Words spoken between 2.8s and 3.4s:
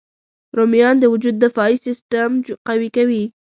کوي